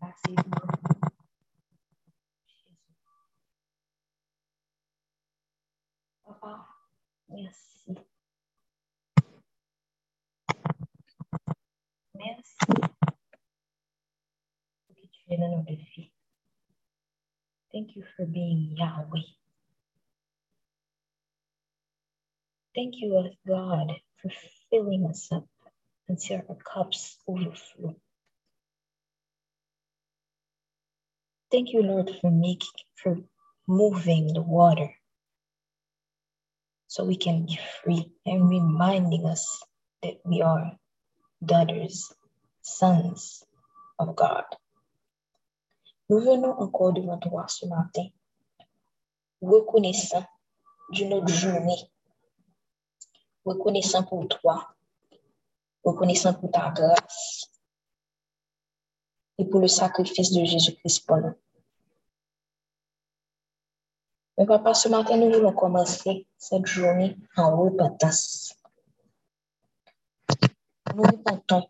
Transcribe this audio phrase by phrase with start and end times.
[0.00, 0.24] Papa,
[7.30, 7.96] merci.
[12.14, 12.52] Merci.
[17.72, 19.20] Thank you for being Yahweh.
[22.74, 23.92] Thank you, God,
[24.22, 24.30] for
[24.70, 25.46] filling us up
[26.08, 27.96] until our cups overflow.
[31.54, 33.16] Thank you, Lord, for making, for
[33.68, 34.90] moving the water
[36.88, 39.62] so we can be free and reminding us
[40.02, 40.72] that we are
[41.44, 42.12] daughters,
[42.60, 43.44] sons
[44.00, 44.42] of God.
[46.10, 48.08] Nous venons encore devant toi ce matin,
[49.40, 50.26] reconnaissant
[50.90, 51.88] d'une autre journée,
[53.44, 54.74] reconnaissant pour toi,
[55.84, 57.48] reconnaissant pour ta grâce
[59.38, 61.34] et pour le sacrifice de Jésus-Christ pour nous.
[64.36, 68.54] Mais papa, ce matin, nous voulons commencer cette journée en repentance.
[70.94, 71.68] Nous repentons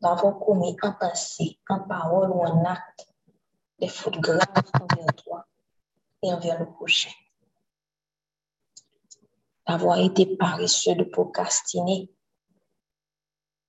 [0.00, 3.08] d'avoir commis en pensée, en parole ou en acte
[3.78, 4.40] des fautes graves
[4.78, 5.46] envers toi
[6.22, 7.10] et envers le prochain.
[9.66, 12.10] D'avoir été paresseux, de procrastiner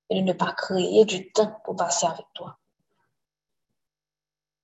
[0.10, 2.60] et de ne pas créer du temps pour passer avec toi.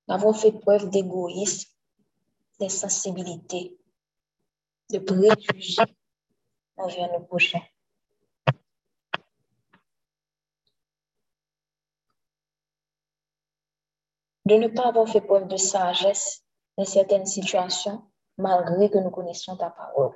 [0.08, 1.71] D'avoir fait preuve d'égoïsme,
[2.62, 3.76] d'insensibilité,
[4.92, 5.82] de préjugés
[6.78, 7.62] envers le prochain.
[14.46, 16.44] de ne pas avoir fait preuve de sagesse
[16.78, 18.04] dans certaines situations,
[18.38, 20.14] malgré que nous connaissions ta parole.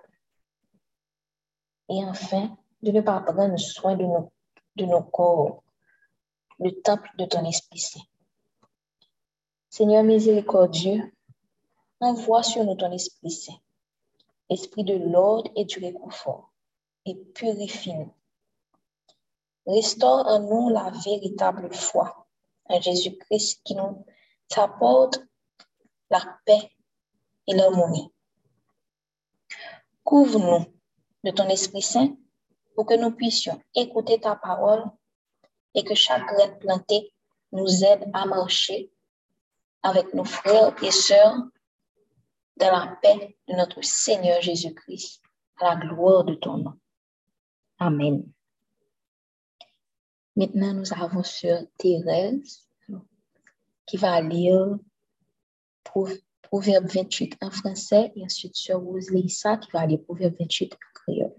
[1.88, 4.34] Et enfin, de ne pas prendre soin de nos,
[4.76, 5.64] de nos corps,
[6.60, 8.02] le temple de ton Esprit Saint.
[9.70, 11.15] Seigneur miséricordieux,
[12.00, 13.60] envoie sur nous ton Esprit Saint,
[14.50, 16.52] Esprit de l'ordre et du réconfort,
[17.06, 18.14] et purifie-nous.
[19.66, 22.28] Restaure en nous la véritable foi
[22.66, 24.06] en Jésus-Christ qui nous
[24.48, 25.20] t'apporte
[26.10, 26.72] la paix
[27.48, 28.12] et l'harmonie.
[30.04, 30.66] Couvre-nous
[31.24, 32.16] de ton Esprit Saint
[32.76, 34.84] pour que nous puissions écouter ta parole
[35.74, 37.12] et que chaque graine plantée
[37.52, 38.92] nous aide à marcher
[39.82, 41.38] avec nos frères et sœurs
[42.58, 45.22] dans la paix de notre Seigneur Jésus-Christ,
[45.60, 46.74] à la gloire de ton nom.
[47.80, 48.32] Amen.
[50.36, 52.68] Maintenant, nous avons sur Thérèse
[53.86, 54.78] qui va lire
[55.84, 60.78] Proverbe 28 en français et ensuite sur Rose Lisa qui va lire Proverbe 28 en
[60.94, 61.36] créole.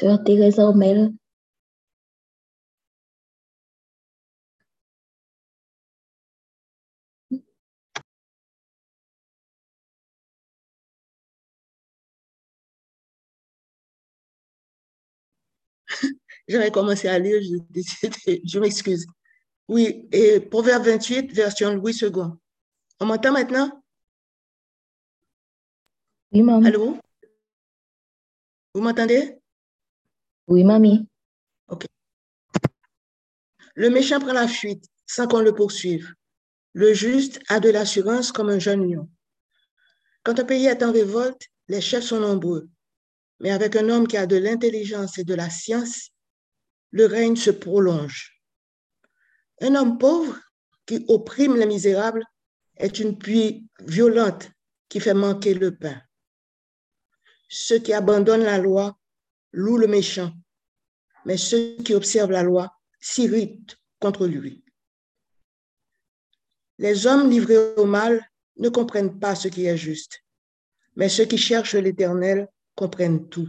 [0.00, 1.12] Sœur Thérèse Ormel.
[16.48, 17.56] J'avais commencé à lire, je,
[18.42, 19.04] je m'excuse.
[19.68, 22.10] Oui, et Proverbe 28, version Louis II.
[23.00, 23.82] On m'entend maintenant?
[26.32, 26.66] Oui, maman.
[26.66, 26.96] Allô?
[28.72, 29.39] Vous m'entendez?
[30.50, 31.06] Oui, mamie.
[31.68, 31.86] OK.
[33.76, 36.12] Le méchant prend la fuite sans qu'on le poursuive.
[36.72, 39.08] Le juste a de l'assurance comme un jeune lion.
[40.24, 42.68] Quand un pays est en révolte, les chefs sont nombreux.
[43.38, 46.10] Mais avec un homme qui a de l'intelligence et de la science,
[46.90, 48.42] le règne se prolonge.
[49.60, 50.36] Un homme pauvre
[50.84, 52.24] qui opprime les misérables
[52.76, 54.50] est une pluie violente
[54.88, 56.02] qui fait manquer le pain.
[57.48, 58.99] Ceux qui abandonnent la loi
[59.52, 60.32] louent le méchant,
[61.24, 64.64] mais ceux qui observent la loi s'irritent contre lui.
[66.78, 68.24] Les hommes livrés au mal
[68.56, 70.24] ne comprennent pas ce qui est juste,
[70.96, 73.48] mais ceux qui cherchent l'Éternel comprennent tout.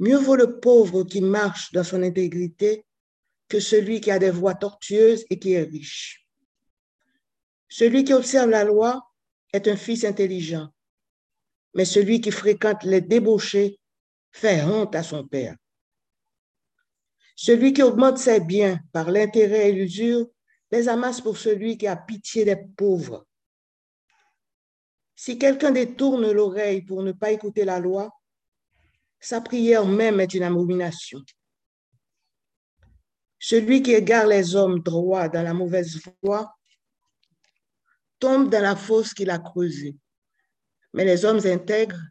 [0.00, 2.86] Mieux vaut le pauvre qui marche dans son intégrité
[3.48, 6.26] que celui qui a des voies tortueuses et qui est riche.
[7.68, 9.10] Celui qui observe la loi
[9.52, 10.68] est un fils intelligent,
[11.74, 13.77] mais celui qui fréquente les débauchés
[14.38, 15.56] fait honte à son père.
[17.34, 20.26] Celui qui augmente ses biens par l'intérêt et l'usure
[20.70, 23.26] les amasse pour celui qui a pitié des pauvres.
[25.16, 28.10] Si quelqu'un détourne l'oreille pour ne pas écouter la loi,
[29.18, 31.20] sa prière même est une abomination.
[33.40, 36.54] Celui qui égare les hommes droits dans la mauvaise voie
[38.20, 39.96] tombe dans la fosse qu'il a creusée.
[40.92, 42.02] Mais les hommes intègres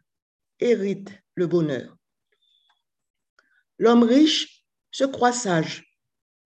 [0.58, 1.97] héritent le bonheur.
[3.78, 5.84] L'homme riche se croit sage,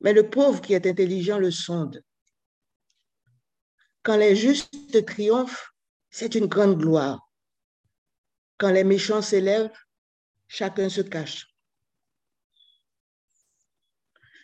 [0.00, 2.02] mais le pauvre qui est intelligent le sonde.
[4.02, 5.72] Quand les justes triomphent,
[6.10, 7.20] c'est une grande gloire.
[8.58, 9.72] Quand les méchants s'élèvent,
[10.46, 11.46] chacun se cache.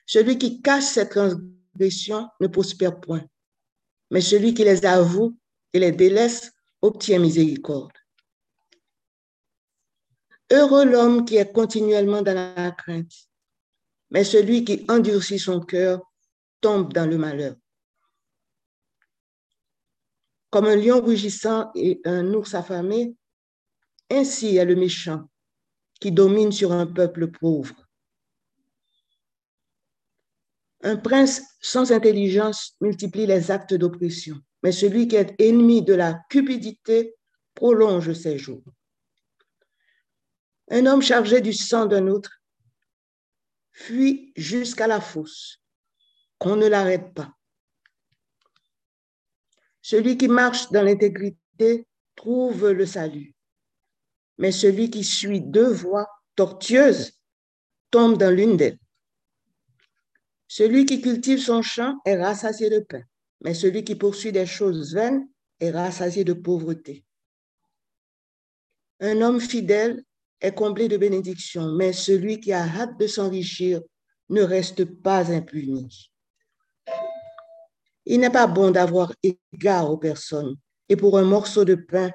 [0.07, 3.25] Celui qui cache ses transgressions ne prospère point,
[4.11, 5.39] mais celui qui les avoue
[5.75, 6.51] et les délaisse
[6.81, 7.93] obtient miséricorde.
[10.51, 13.13] Heureux l'homme qui est continuellement dans la crainte,
[14.11, 16.01] mais celui qui endurcit son cœur
[16.61, 17.57] tombe dans le malheur.
[20.51, 23.15] Comme un lion rugissant et un ours affamé,
[24.11, 25.29] ainsi est le méchant
[26.01, 27.75] qui domine sur un peuple pauvre.
[30.83, 36.23] Un prince sans intelligence multiplie les actes d'oppression, mais celui qui est ennemi de la
[36.31, 37.17] cupidité
[37.55, 38.63] prolonge ses jours.
[40.71, 42.43] Un homme chargé du sang d'un autre
[43.73, 45.63] fuit jusqu'à la fosse,
[46.39, 47.33] qu'on ne l'arrête pas.
[49.81, 51.87] Celui qui marche dans l'intégrité
[52.17, 53.35] trouve le salut,
[54.37, 56.07] mais celui qui suit deux voies
[56.37, 57.13] tortueuses
[57.91, 58.79] tombe dans l'une d'elles.
[60.49, 63.03] Celui qui cultive son champ est rassasié de pain,
[63.41, 65.29] mais celui qui poursuit des choses vaines
[65.61, 67.05] est rassasié de pauvreté.
[69.01, 70.05] Un homme fidèle
[70.41, 73.81] est comblé de bénédictions, mais celui qui a hâte de s'enrichir
[74.29, 76.11] ne reste pas impuni.
[78.07, 80.57] Il n'est pas bon d'avoir égard aux personnes,
[80.89, 82.11] et pour un morceau de pain,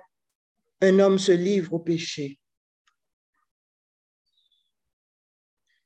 [0.81, 2.39] un homme se livre au péché.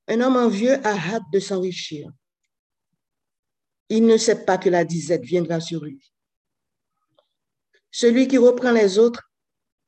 [0.08, 2.10] Un homme envieux a hâte de s'enrichir.
[3.90, 6.12] Il ne sait pas que la disette viendra sur lui.
[7.92, 9.27] Celui qui reprend les autres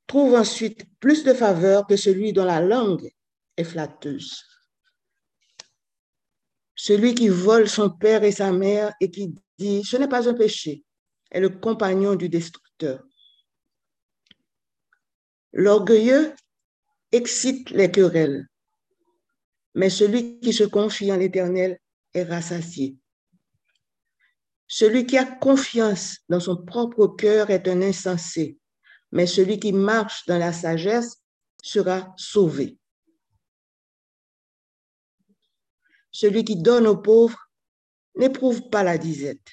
[0.10, 3.12] trouve ensuite plus de faveur que celui dont la langue
[3.56, 4.44] est flatteuse.
[6.76, 10.34] Celui qui vole son père et sa mère et qui dit ce n'est pas un
[10.34, 10.84] péché
[11.30, 13.04] est le compagnon du destructeur.
[15.54, 16.34] L'orgueilleux
[17.12, 18.48] excite les querelles,
[19.76, 21.78] mais celui qui se confie en l'Éternel
[22.16, 22.98] est rassasié.
[24.68, 28.60] Celui qui a confiance dans son propre cœur est un insensé,
[29.12, 31.18] mais celui qui marche dans la sagesse
[31.62, 32.78] sera sauvé.
[36.12, 37.50] Celui qui donne aux pauvres
[38.16, 39.48] n'éprouve pas la disette,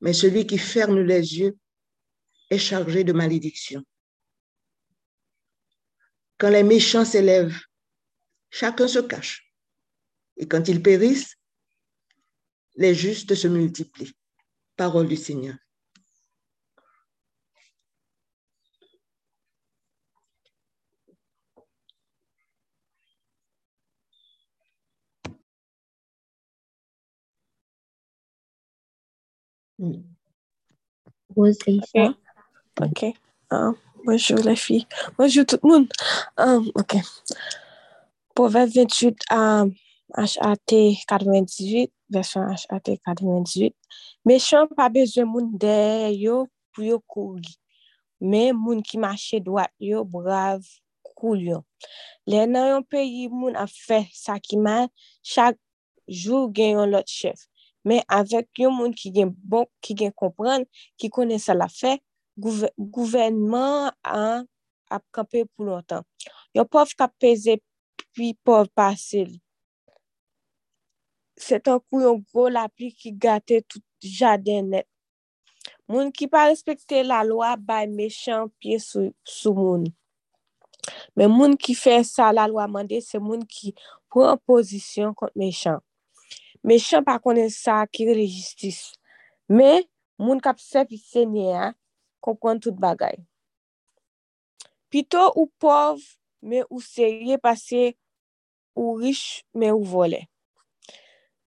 [0.00, 1.58] mais celui qui ferme les yeux
[2.50, 3.82] est chargé de malédiction.
[6.38, 7.60] Quand les méchants s'élèvent,
[8.50, 9.52] chacun se cache.
[10.36, 11.36] Et quand ils périssent,
[12.76, 14.14] les justes se multiplient.
[14.76, 15.56] Parole du Seigneur.
[31.36, 32.14] Rose Aisha.
[32.80, 32.90] Ok.
[32.90, 33.14] okay.
[33.50, 33.74] Um,
[34.04, 34.86] bonjour les filles.
[35.16, 35.88] Bonjour tout le monde.
[36.36, 36.96] Um, ok.
[38.34, 39.74] Proverbe 28 à um,
[40.14, 43.74] HAT 98, version HAT 98.
[44.24, 47.42] Méchant pas besoin moun de yo pour yo courir.
[48.20, 50.66] Mais moun qui marche droit yo brave
[51.16, 51.64] koul yo.
[52.26, 54.88] Les nan yon pays moun a fait ça qui mal,
[55.22, 55.58] chaque
[56.06, 57.49] jour gen yon lot chef.
[57.84, 60.66] Bon, Men avèk yon moun ki gen bon, ki gen kompran,
[61.00, 61.96] ki konen sa la fè,
[62.36, 64.46] gouvenman an
[64.92, 66.04] ap kapè pou lontan.
[66.56, 67.56] Yon pov kap peze,
[68.12, 69.32] pi pov pasil.
[71.40, 74.88] Se tan kou yon gwo la pli ki gate tout jaden net.
[75.90, 79.88] Moun ki pa respekte la lwa bay mechan piye sou, sou moun.
[81.16, 83.72] Men moun ki fè sa la lwa mande, se moun ki
[84.12, 85.80] pou an pozisyon kont mechan.
[86.66, 88.90] Mechan pa konen sa akire le jistis.
[89.48, 89.84] Me,
[90.20, 91.68] moun kap sepi se nye a,
[92.20, 93.16] kompon tout bagay.
[94.92, 96.02] Pito ou pov,
[96.42, 97.94] me ou serye pase
[98.76, 100.20] ou rich, me ou vole.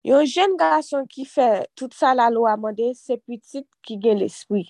[0.03, 4.65] Yon jen gason ki fe tout sa la lo amande, se pitit ki gen l'espri.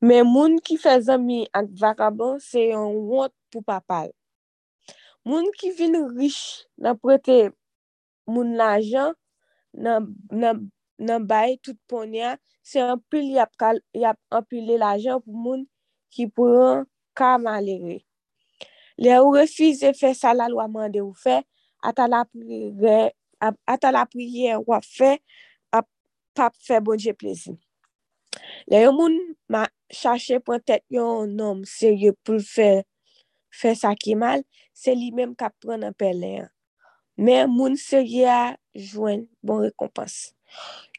[0.00, 4.08] Men moun ki fe zami ak vakabon, se yon wot pou papal.
[5.26, 7.50] Moun ki vin rich nan prete
[8.30, 9.14] moun l'ajan,
[9.76, 10.66] nan, nan,
[10.98, 13.52] nan bay tout ponya, se anpil yap,
[13.94, 15.66] yap anpile la jan pou moun
[16.14, 18.00] ki pou an ka malere.
[18.98, 21.42] Le ou refize fe sa la lwa mande ou fe,
[21.84, 23.12] ata la priye,
[23.68, 25.18] ata la priye wap fe,
[25.76, 25.88] ap
[26.36, 27.56] pap fe bonje plezi.
[28.72, 29.18] Le yon moun
[29.52, 32.86] ma chache pou tet yon nom serye pou fe,
[33.52, 34.44] fe sa ki mal,
[34.76, 36.55] se li menm kap pran anpele an.
[37.16, 40.34] men moun serye a jwen bon rekompans.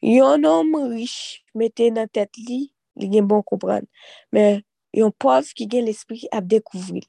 [0.01, 3.86] Yon nom riche mette nan tet li, li gen bon kompran,
[4.33, 4.62] men
[4.95, 7.03] yon pov ki gen l'esprit ap dekouvri.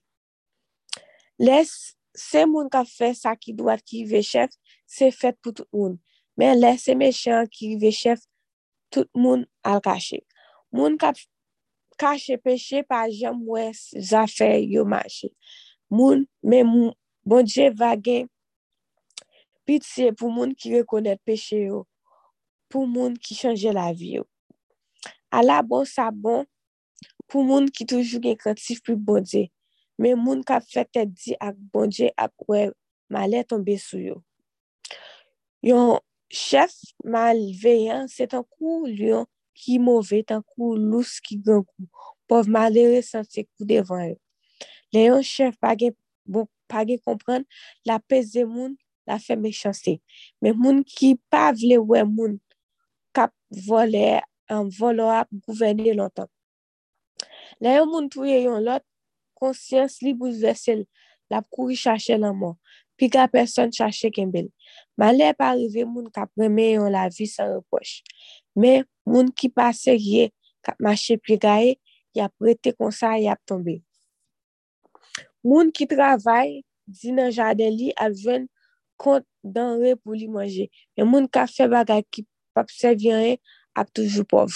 [1.38, 1.70] Les,
[2.18, 4.54] se moun ka fe sa ki doat ki rive chef,
[4.88, 5.98] se fet pou tout moun,
[6.38, 8.24] men les se mechan ki rive chef,
[8.90, 10.22] tout moun al kache.
[10.72, 11.12] Moun ka
[12.00, 13.68] kache peche pa jem wè
[14.10, 15.30] zafè yo mache.
[15.92, 16.92] Moun, men moun,
[17.28, 18.28] bon dje va gen
[19.68, 21.82] Pitiye pou moun ki rekonet peche yo,
[22.72, 24.25] pou moun ki chanje la vi yo.
[25.28, 26.46] Ala bon sa bon,
[27.28, 29.50] pou moun ki toujou gen kantif pou bondye,
[30.00, 32.70] men moun ka fete di ak bondye ap wè
[33.12, 34.16] malè tombe sou yo.
[35.60, 35.98] Yon
[36.32, 36.72] chef
[37.04, 41.88] malveyan, se tan kou lyon ki mouve, tan kou lous ki gangou,
[42.25, 44.18] pov malere san kou devan yo.
[44.96, 45.92] Le yon chef page,
[46.25, 47.44] bon, page kompran
[47.84, 49.98] la pes de moun la fe mechansi.
[50.44, 52.36] Men moun ki pa vle we moun
[53.16, 53.32] kap
[53.66, 56.28] vole, an volo ap gouvene lontan.
[57.60, 58.84] La yon moun touye yon lot,
[59.38, 60.84] konsyans li bouzvesel,
[61.32, 62.56] la kouri chache lan moun,
[62.98, 64.48] pi ka person chache kembel.
[64.98, 68.04] Male pa arrive moun kap reme yon la vi san repoche.
[68.56, 70.30] Men moun ki pa serye
[70.66, 71.76] kap mache pi gaye,
[72.16, 73.78] ya prete konsa yap tombe.
[75.46, 78.48] Moun ki travay, di nan jade li ap jwen
[79.00, 80.69] kont danre pou li manje.
[80.97, 82.26] Men moun ka fe bagay ki
[82.57, 83.37] pap se re
[83.78, 84.52] ap toujou pov.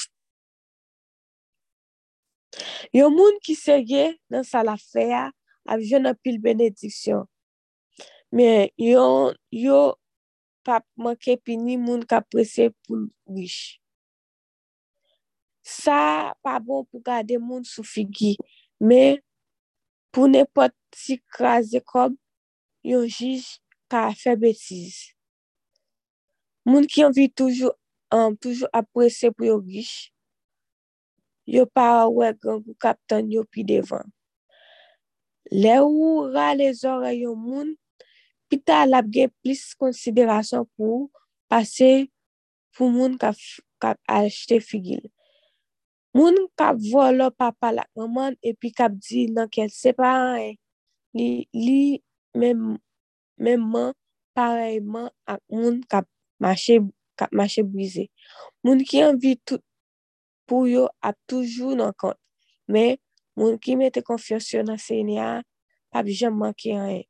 [2.93, 5.31] Yo moun ki serye nan sa la feya
[5.69, 7.25] ap jen apil benediksyon.
[8.33, 9.95] Men yo, yo
[10.67, 13.79] pap manke pi ni moun ka prese pou wish.
[15.63, 18.35] Sa pa bon pou gade moun sou figi,
[18.83, 19.21] men
[20.11, 22.17] pou nepot si kras de kob,
[22.83, 23.45] yon jij
[23.93, 25.13] ka fe betiz.
[26.65, 27.75] Moun ki anvi toujou,
[28.15, 30.09] um, toujou apresse pou yon gish,
[31.51, 34.09] yon pa wè gangou kapten yon pi devan.
[35.53, 37.75] Le ou ra le zore yon moun,
[38.49, 41.11] pita lap gen plis konsiderasyon pou
[41.53, 42.07] pase
[42.77, 43.35] pou moun ka,
[43.83, 45.03] kap achete figil.
[46.17, 50.51] Moun kap volo papa la maman epi kap di nan kel sepa an e.
[51.17, 52.01] Li, li
[52.39, 52.79] men
[53.43, 53.93] menman
[54.37, 56.07] pareyman ak moun kap
[56.43, 56.81] mache,
[57.19, 58.09] kap mache brize.
[58.65, 59.63] Moun ki anvi tout
[60.49, 62.19] pou yo ap toujou nan kont,
[62.71, 62.99] men
[63.39, 65.33] moun ki mette konfyansyon nan sènyè a,
[65.93, 67.03] pap jem manke an e.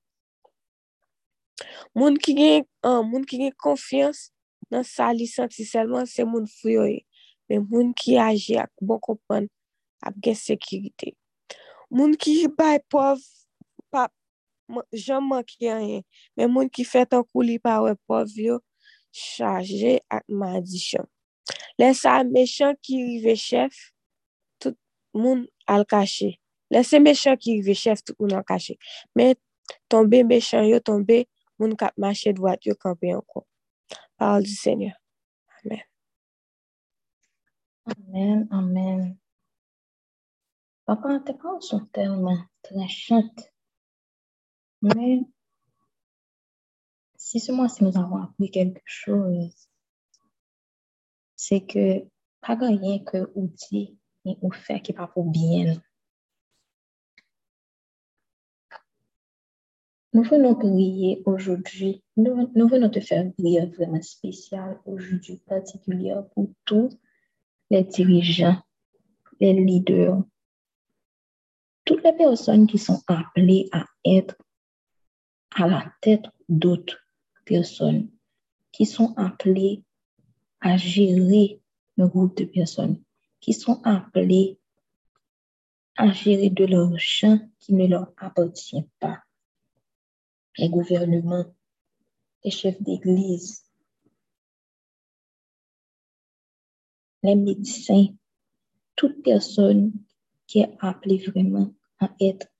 [1.95, 4.31] Moun ki gen, an, moun ki gen konfyans
[4.73, 7.03] nan sa li santi selman se moun fuyo e,
[7.51, 9.49] men moun ki aje ak bon kompon
[10.03, 11.12] ap gen sekirite.
[11.93, 13.21] Moun ki bay pov
[14.92, 16.04] jan manke anyen.
[16.37, 18.61] Men moun ki fet an kou li pa we pov yo,
[19.12, 21.07] chaje ak mandi chan.
[21.81, 23.75] Lè sa mechan ki rive chef,
[24.61, 24.76] tout
[25.14, 26.35] moun al kache.
[26.73, 28.78] Lè se mechan ki rive chef, tout moun al kache.
[29.16, 29.35] Men
[29.90, 31.25] tombe mechan yo, tombe
[31.59, 33.47] moun kap mache dwat yo kampe anko.
[34.19, 34.97] Parol di Seigneur.
[35.64, 35.83] Amen.
[37.87, 39.00] Amen, amen.
[40.87, 43.51] Papa, te kon son termen trechante
[44.83, 45.21] Mais
[47.17, 49.69] si ce mois-ci nous avons appris quelque chose,
[51.37, 52.05] c'est que
[52.41, 55.81] pas rien que ou dit ni ou fait qui pas pour bien.
[60.12, 62.05] Nous venons prier aujourd'hui.
[62.17, 66.91] Nous, nous venons te faire une prière vraiment spéciale aujourd'hui, particulière pour tout
[67.71, 68.61] les dirigeants,
[69.41, 70.23] les leaders,
[71.85, 74.37] toutes les personnes qui sont appelées à être
[75.54, 76.99] à la tête d'autres
[77.44, 78.11] personnes,
[78.71, 79.82] qui sont appelées
[80.61, 81.61] à gérer
[81.97, 83.02] le groupe de personnes,
[83.40, 84.59] qui sont appelées
[85.97, 89.23] à gérer de l'argent qui ne leur appartient pas.
[90.56, 91.54] Les gouvernements,
[92.44, 93.64] les chefs d'église,
[97.23, 98.06] les médecins,
[98.97, 99.92] toute personne
[100.47, 102.51] qui est appelée vraiment à être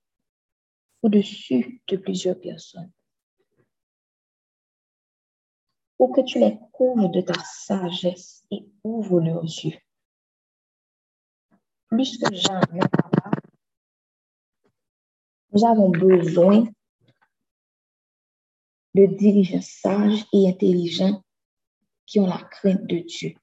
[1.03, 2.91] au-dessus de plusieurs personnes.
[5.97, 9.79] Pour que tu les couvres de ta sagesse et ouvre leurs yeux.
[11.89, 12.81] Plus que jamais,
[15.55, 16.65] Nous avons besoin
[18.95, 21.23] de dirigeants sages et intelligents
[22.07, 23.35] qui ont la crainte de Dieu.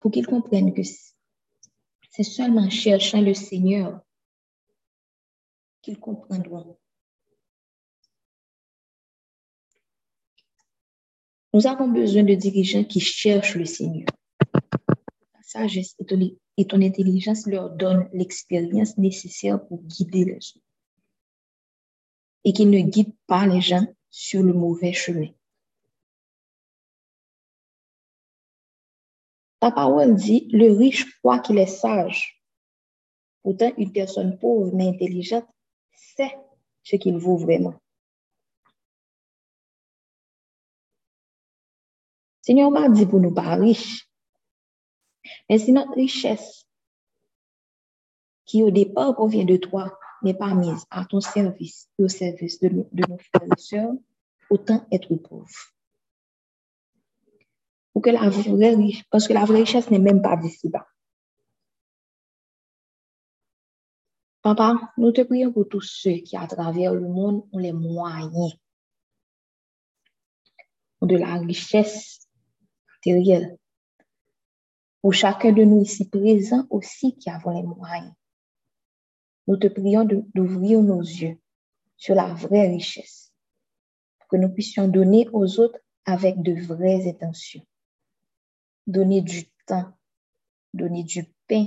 [0.00, 4.00] Pour qu'ils comprennent que c'est seulement en cherchant le Seigneur
[5.82, 6.78] qu'ils comprendront.
[11.52, 14.08] Nous avons besoin de dirigeants qui cherchent le Seigneur.
[14.38, 15.94] Ta sagesse
[16.56, 20.60] et ton, intelligence leur donnent l'expérience nécessaire pour guider les gens
[22.44, 25.28] et qu'ils ne guident pas les gens sur le mauvais chemin.
[29.60, 32.42] Ta parole dit, le riche croit qu'il est sage.
[33.42, 35.46] Pourtant, une personne pauvre mais intelligente
[35.94, 36.36] sait
[36.82, 37.74] ce qu'il vaut vraiment.
[42.42, 44.08] Seigneur m'a dit pour nous pas riches.
[45.48, 46.66] Mais si notre richesse,
[48.44, 52.60] qui au départ provient de toi, n'est pas mise à ton service et au service
[52.60, 53.92] de, nos frères et sœurs,
[54.50, 55.48] autant être pauvre.
[57.92, 60.86] Pour que la vraie, parce que la vraie richesse n'est même pas d'ici-bas.
[64.42, 68.56] Papa, nous te prions pour tous ceux qui, à travers le monde, ont les moyens
[71.00, 72.28] de la richesse
[72.92, 73.56] matérielle.
[75.00, 78.12] Pour chacun de nous ici présents aussi qui avons les moyens.
[79.46, 81.38] Nous te prions d'ouvrir nos yeux
[81.96, 83.32] sur la vraie richesse,
[84.18, 87.64] pour que nous puissions donner aux autres avec de vraies intentions.
[88.88, 89.92] Donner du temps,
[90.74, 91.66] donner du pain,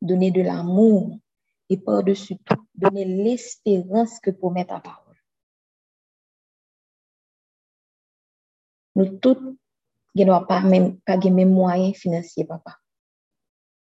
[0.00, 1.18] donner de l'amour
[1.68, 5.16] et par-dessus tout, donner l'espérance que promet ta parole.
[8.94, 9.56] Nous tous,
[10.14, 12.78] n'avons pas même pas les mêmes moyens financiers, papa.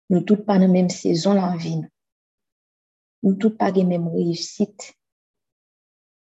[0.09, 1.81] Nous tous pas la même saison la vie.
[3.23, 4.93] Nous tous pas les mêmes réussites.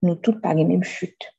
[0.01, 1.31] Nous tous pas les mêmes chutes.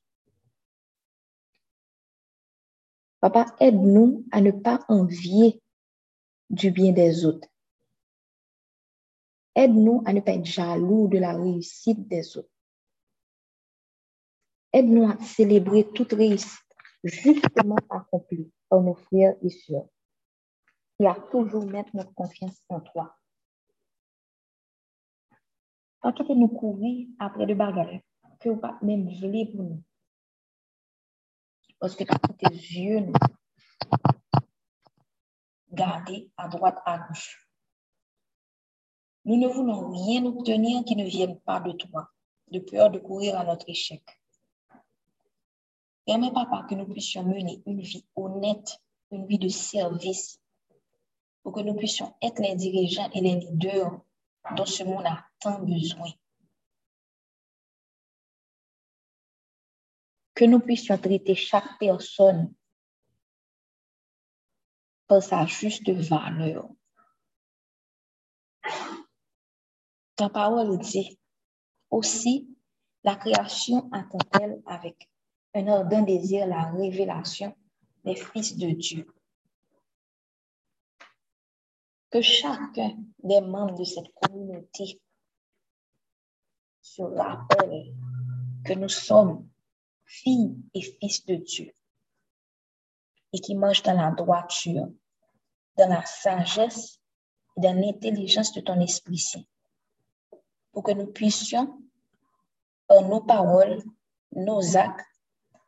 [3.21, 5.63] Papa, aide-nous à ne pas envier
[6.51, 7.49] du bien des autres.
[9.57, 12.51] Aide-nous à ne pas être jaloux de la réussite des autres.
[14.73, 16.63] Aide-nous à célébrer toute réussite
[17.03, 19.89] justement accomplie par nos frères et sœurs
[20.99, 23.17] et à toujours mettre notre confiance en toi.
[26.01, 28.01] Quand tu nous courir après le bagarre,
[28.41, 29.83] que vous pas même voulu pour nous.
[31.79, 33.13] Parce que quand tes yeux nous
[35.73, 37.46] garder à droite, à gauche.
[39.27, 42.09] Nous ne voulons rien obtenir qui ne vienne pas de toi,
[42.53, 44.03] de peur de courir à notre échec.
[46.05, 50.41] Permets, papa, que nous puissions mener une vie honnête, une vie de service,
[51.43, 54.01] pour que nous puissions être les dirigeants et les leaders
[54.55, 56.13] dont ce monde a tant besoin.
[60.35, 62.55] Que nous puissions traiter chaque personne
[65.09, 66.69] par sa juste valeur.
[70.17, 71.19] Ta parole dit
[71.91, 72.49] aussi,
[73.05, 75.11] la création attend-elle avec
[75.55, 77.55] un ardent désir la révélation
[78.03, 79.07] des fils de Dieu?
[82.11, 85.03] Que chacun des membres de cette communauté
[86.81, 87.95] se rappelle
[88.65, 89.47] que nous sommes
[90.07, 91.75] filles et fils de Dieu
[93.35, 94.89] et qui marchent dans la droiture,
[95.77, 97.01] dans la sagesse
[97.59, 99.45] et dans l'intelligence de ton Esprit Saint
[100.77, 101.81] pour que nous puissions,
[102.87, 103.83] par nos paroles,
[104.33, 105.07] nos actes,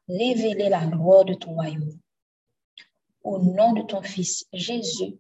[0.07, 1.99] révéler la gloire de ton royaume.
[3.23, 5.17] Au nom de ton Fils Jésus,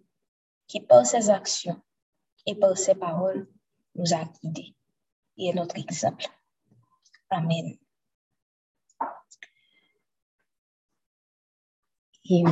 [0.66, 1.81] qui par ses actions
[2.44, 3.48] et par ses paroles
[3.94, 4.77] nous a guidés
[5.38, 6.27] et est notre exemple.
[7.31, 7.79] Amen.
[12.29, 12.44] Et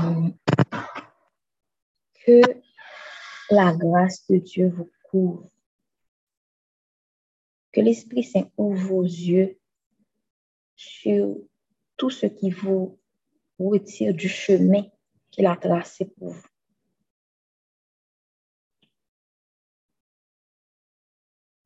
[2.24, 2.40] que
[3.50, 5.50] la grâce de Dieu vous couvre
[7.76, 9.60] que l'Esprit Saint ouvre vos yeux
[10.76, 11.36] sur
[11.98, 12.98] tout ce qui vous
[13.58, 14.82] retire du chemin
[15.30, 16.46] qu'il a tracé pour vous.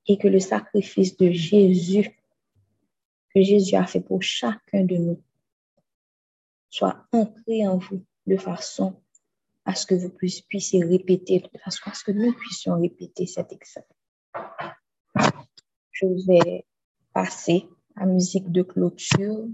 [0.08, 2.10] Et que le sacrifice de Jésus,
[3.32, 5.22] que Jésus a fait pour chacun de nous,
[6.70, 9.00] soit ancré en vous de façon
[9.64, 13.52] à ce que vous puissiez répéter, de façon à ce que nous puissions répéter cet
[13.52, 13.94] exemple
[16.00, 16.66] je vais
[17.12, 19.46] passer à musique de clôture.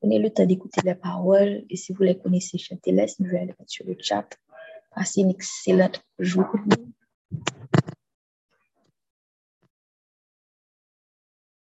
[0.00, 3.06] Prenez le temps d'écouter les paroles et si vous les connaissez, chantez-les.
[3.18, 4.28] Je vais les mettre sur le chat.
[4.94, 6.86] Passez une excellente journée.